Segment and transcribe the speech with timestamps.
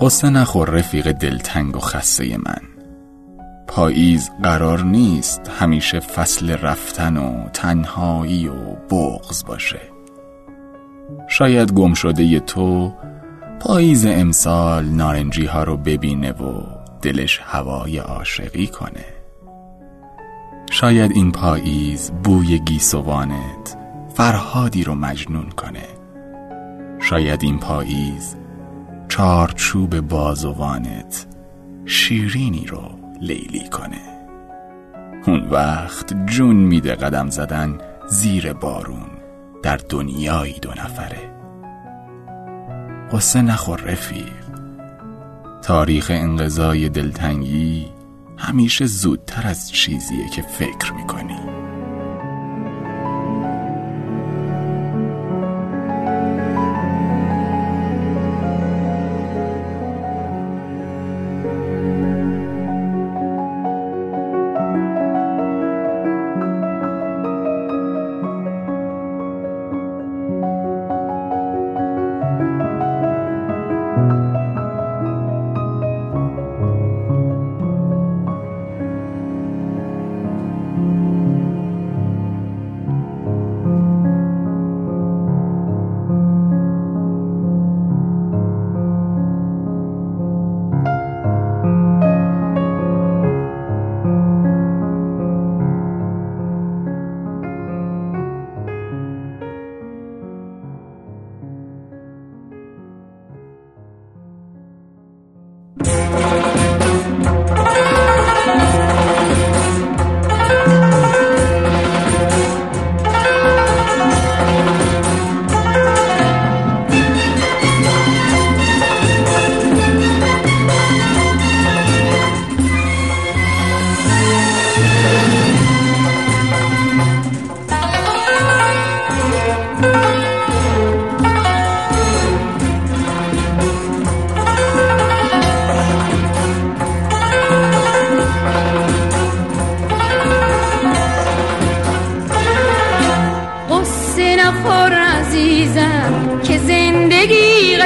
[0.00, 2.62] قصه نخور رفیق دلتنگ و خسته من.
[3.66, 9.80] پاییز قرار نیست همیشه فصل رفتن و تنهایی و بغز باشه.
[11.28, 12.92] شاید گم شده تو
[13.60, 16.62] پاییز امسال نارنجی ها رو ببینه و
[17.02, 19.04] دلش هوای عاشقی کنه.
[20.70, 23.76] شاید این پاییز بوی گیسوانت
[24.14, 25.88] فرهادی رو مجنون کنه.
[27.00, 28.36] شاید این پاییز
[29.20, 31.26] چارچوب بازوانت
[31.86, 32.82] شیرینی رو
[33.20, 34.00] لیلی کنه.
[35.26, 37.78] اون وقت جون میده قدم زدن
[38.08, 39.10] زیر بارون
[39.62, 41.30] در دنیایی دو نفره.
[43.12, 44.32] قصه نخور رفیق.
[45.62, 47.86] تاریخ انقضای دلتنگی
[48.36, 51.49] همیشه زودتر از چیزیه که فکر می‌کنی.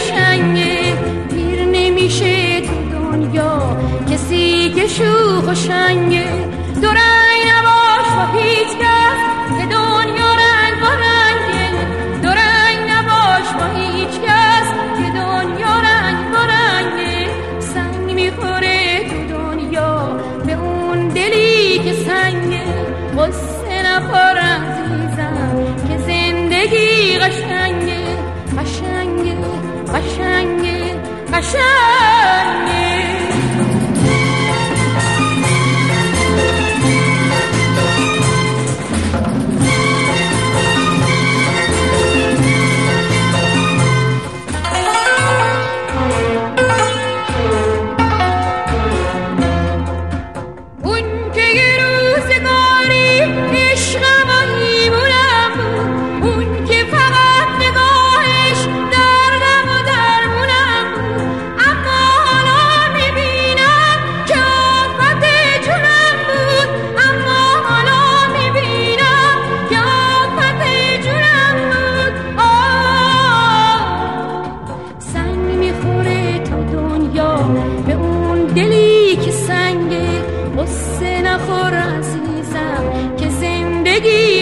[0.00, 0.94] قشنگه
[1.34, 3.76] پیر نمیشه تو دنیا
[4.10, 6.39] کسی که شوخ و شنگه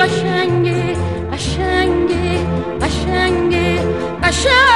[0.00, 0.96] قشنگه
[1.32, 2.38] قشنگه
[2.82, 3.78] قشنگه
[4.22, 4.69] قشنگه.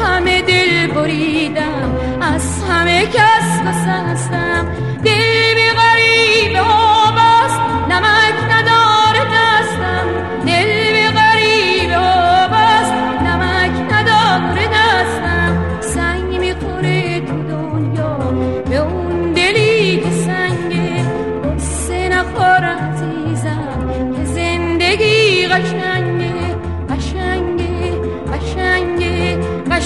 [0.00, 4.66] همه دل بریدم از همه کس گسستم
[5.04, 7.60] دل به غریب آباست
[7.90, 10.06] نمک نداره دستم.
[10.46, 12.92] دل به غریب آباست
[13.22, 15.80] نمک نداره دستم.
[15.80, 18.16] سنگ می‌خوره تو دنیا
[18.70, 21.04] به اون دلی که سنگه
[21.56, 23.87] بسه نخور عزیزم.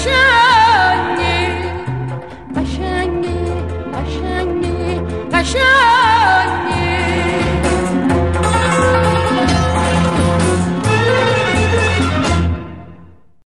[0.02, 0.41] قشنگه